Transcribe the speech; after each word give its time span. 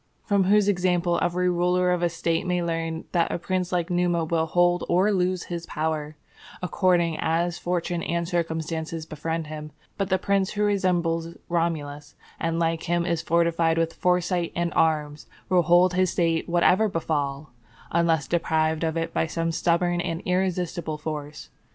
From 0.23 0.45
whose 0.45 0.67
example 0.67 1.19
every 1.21 1.47
ruler 1.47 1.91
of 1.91 2.01
a 2.01 2.09
State 2.09 2.47
may 2.47 2.63
learn 2.63 3.05
that 3.11 3.31
a 3.31 3.37
prince 3.37 3.71
like 3.71 3.91
Numa 3.91 4.25
will 4.25 4.47
hold 4.47 4.83
or 4.89 5.11
lose 5.11 5.43
his 5.43 5.67
power 5.67 6.15
according 6.59 7.17
as 7.19 7.59
fortune 7.59 8.01
and 8.01 8.27
circumstances 8.27 9.05
befriend 9.05 9.45
him; 9.45 9.71
but 9.99 10.09
that 10.09 10.19
the 10.19 10.25
prince 10.25 10.53
who 10.53 10.63
resembles 10.63 11.35
Romulus, 11.49 12.15
and 12.39 12.57
like 12.57 12.81
him 12.89 13.05
is 13.05 13.21
fortified 13.21 13.77
with 13.77 13.93
foresight 13.93 14.51
and 14.55 14.73
arms, 14.73 15.27
will 15.49 15.61
hold 15.61 15.93
his 15.93 16.09
State 16.09 16.49
whatever 16.49 16.89
befall, 16.89 17.51
unless 17.91 18.27
deprived 18.27 18.83
of 18.83 18.97
it 18.97 19.13
by 19.13 19.27
some 19.27 19.51
stubborn 19.51 20.01
and 20.01 20.23
irresistible 20.25 20.97
force. 20.97 21.51